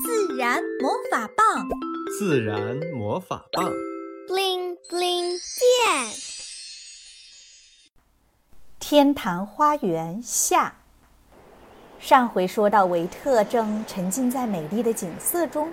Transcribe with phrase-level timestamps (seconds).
[0.00, 1.68] 自然魔法棒，
[2.18, 3.70] 自然魔法棒
[4.26, 6.14] ，bling bling 变。
[8.80, 10.74] 天堂花园下。
[12.00, 15.70] 上回说到，维特正沉浸在美丽的景色中，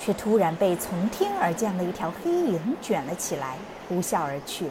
[0.00, 3.58] 却突然被从天而降的一条黑影卷了起来，
[3.90, 4.70] 呼啸而去。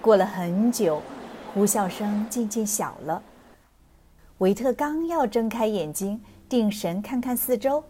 [0.00, 1.02] 过了很久，
[1.52, 3.22] 呼啸声渐渐小了。
[4.38, 6.20] 维特刚要睁开眼睛，
[6.54, 7.82] 定神看看四周，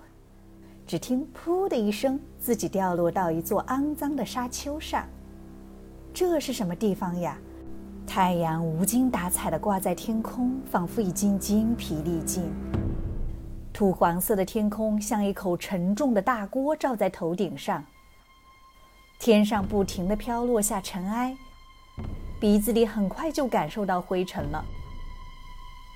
[0.86, 5.06] 只听“噗”的一声，自己掉落到一座肮脏的沙丘上。
[6.14, 7.36] 这是什么地方呀？
[8.06, 12.50] 太阳无精打采地挂在天空，仿佛已经精疲力尽。
[13.70, 17.84] 土黄色的天空像一口沉重的大锅罩在头顶上。
[19.18, 21.36] 天上不停地飘落下尘埃，
[22.40, 24.64] 鼻子里很快就感受到灰尘了。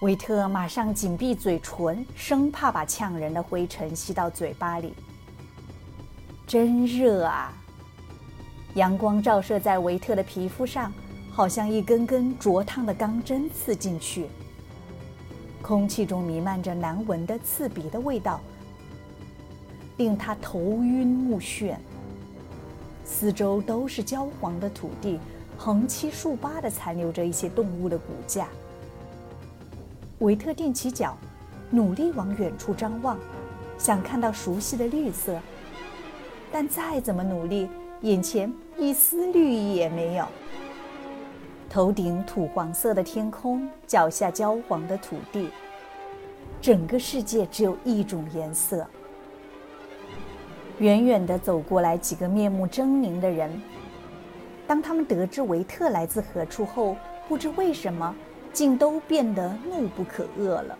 [0.01, 4.95] 维特马上紧闭嘴唇，生怕把呛人的灰尘吸到嘴巴里。
[6.47, 7.53] 真热啊！
[8.75, 10.93] 阳光照射在维特的皮肤上，
[11.33, 14.29] 好像一根根灼烫的钢针刺进去。
[15.61, 18.41] 空气中弥漫着难闻的刺鼻的味道，
[19.97, 21.75] 令他头晕目眩。
[23.05, 25.19] 四周都是焦黄的土地，
[25.59, 28.47] 横七竖八地残留着一些动物的骨架。
[30.21, 31.17] 维特踮起脚，
[31.71, 33.17] 努力往远处张望，
[33.79, 35.39] 想看到熟悉的绿色。
[36.51, 37.69] 但再怎么努力，
[38.01, 40.27] 眼前一丝绿意也没有。
[41.71, 45.51] 头顶土黄色的天空，脚下焦黄的土地，
[46.61, 48.85] 整个世界只有一种颜色。
[50.79, 53.63] 远远地走过来几个面目狰狞的人。
[54.67, 56.97] 当他们得知维特来自何处后，
[57.29, 58.13] 不知为什么。
[58.59, 60.77] 竟都变得怒不可遏了。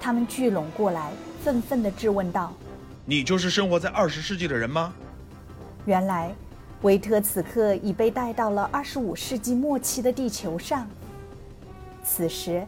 [0.00, 1.10] 他们聚拢过来，
[1.42, 2.52] 愤愤地质问道
[3.04, 4.94] ：“你就是生活在二十世纪的人吗？”
[5.86, 6.32] 原来，
[6.82, 10.86] 维特此刻已被带到了二十五世纪末期的地球上。
[12.04, 12.64] 此时，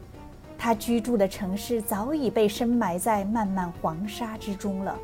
[0.58, 4.98] 他居住的城市早已被深埋在漫漫黄沙之中了。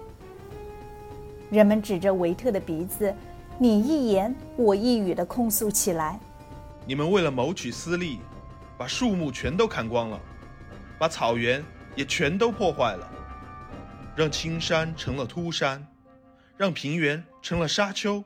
[1.49, 3.15] 人们指着维特的鼻子，
[3.57, 6.19] 你一言我一语地控诉起来
[6.85, 8.19] ：“你们为了谋取私利。”
[8.81, 10.19] 把树木全都砍光了，
[10.99, 11.63] 把草原
[11.95, 13.13] 也全都破坏了，
[14.17, 15.87] 让青山成了秃山，
[16.57, 18.25] 让平原成了沙丘，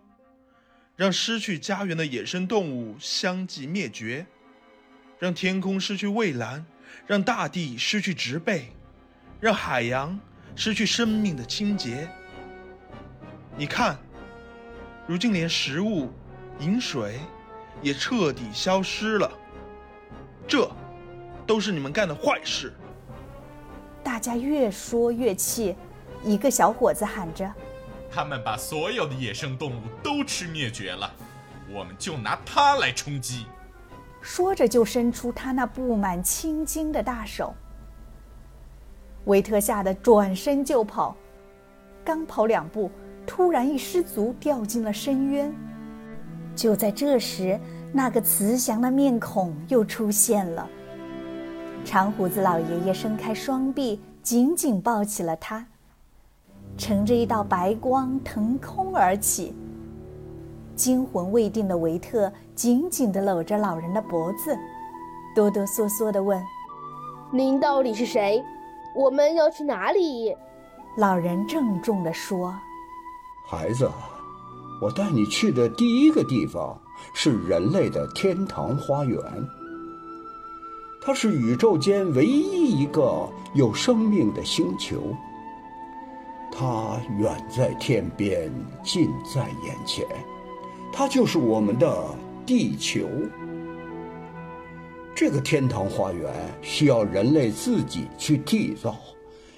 [0.94, 4.24] 让失去家园的野生动物相继灭绝，
[5.18, 6.64] 让天空失去蔚蓝，
[7.04, 8.70] 让大地失去植被，
[9.40, 10.16] 让海洋
[10.54, 12.08] 失去生命的清洁。
[13.56, 13.98] 你看，
[15.08, 16.12] 如今连食物、
[16.60, 17.18] 饮水
[17.82, 19.28] 也彻底消失了。
[20.46, 20.70] 这，
[21.46, 22.72] 都是你们干的坏事。
[24.02, 25.74] 大家越说越气，
[26.22, 27.50] 一个小伙子喊着
[28.12, 31.10] ：“他们把所有的野生动物都吃灭绝了，
[31.72, 33.46] 我们就拿它来充饥。”
[34.20, 37.54] 说着就伸出他那布满青筋的大手。
[39.24, 41.16] 维特吓得转身就跑，
[42.04, 42.90] 刚跑两步，
[43.26, 45.54] 突然一失足掉进了深渊。
[46.54, 47.58] 就在这时，
[47.96, 50.68] 那个慈祥的面孔又出现了。
[51.84, 55.64] 长胡子老爷爷伸开双臂，紧紧抱起了他，
[56.76, 59.54] 乘着一道白光腾空而起。
[60.74, 64.58] 惊魂未定的维特紧紧地搂着老人的脖子，
[65.36, 66.42] 哆哆嗦嗦地问
[67.30, 68.42] ：“您到底是谁？
[68.96, 70.34] 我们要去哪里？”
[70.98, 72.52] 老人郑重地说
[73.46, 73.88] ：“孩子，
[74.82, 76.76] 我带你去的第一个地方。”
[77.14, 79.20] 是人类的天堂花园。
[81.00, 85.14] 它是宇宙间唯一一个有生命的星球。
[86.50, 88.50] 它远在天边，
[88.82, 90.06] 近在眼前。
[90.92, 92.14] 它就是我们的
[92.46, 93.06] 地球。
[95.14, 96.32] 这个天堂花园
[96.62, 98.96] 需要人类自己去缔造，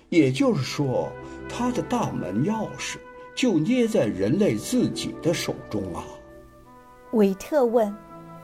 [0.08, 1.08] 也就是说，
[1.48, 2.96] 它的大门钥匙
[3.34, 6.02] 就捏在人类自己的手中啊。
[7.16, 7.92] 维特问：“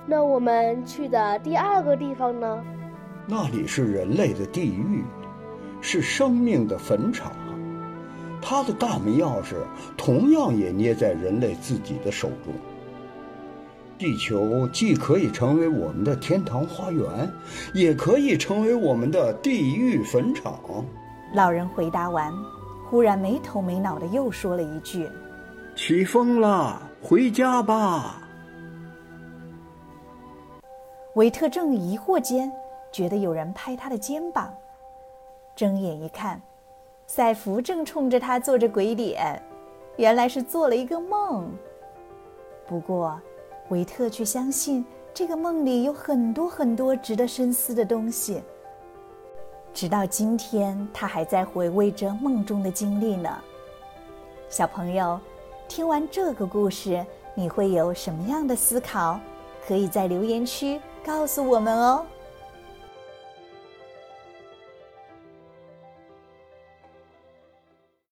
[0.09, 2.65] 那我们去的第二个地方呢？
[3.27, 5.05] 那里是人类的地狱，
[5.83, 7.33] 是生命的坟场。
[8.41, 9.57] 它的大门钥匙
[9.95, 12.55] 同样也捏在人类自己的手中。
[13.99, 17.31] 地球既可以成为我们的天堂花园，
[17.75, 20.59] 也可以成为我们的地狱坟场。”
[21.35, 22.33] 老人回答完，
[22.89, 25.07] 忽然没头没脑的又说了一句
[25.77, 28.19] ：“起风了，回家吧。”
[31.15, 32.51] 维特正疑惑间，
[32.91, 34.51] 觉得有人拍他的肩膀，
[35.55, 36.41] 睁眼一看，
[37.07, 39.39] 赛弗正冲着他做着鬼脸，
[39.97, 41.51] 原来是做了一个梦。
[42.67, 43.21] 不过，
[43.69, 44.83] 维特却相信
[45.13, 48.43] 这个梦里有很多很多值得深思的东西。
[49.75, 53.29] 直到今天，他还在回味着梦中的经历呢。
[54.49, 55.21] 小朋友，
[55.69, 57.05] 听完这个故事，
[57.35, 59.21] 你会有什么样的思考？
[59.67, 62.05] 可以在留言区告诉我们哦。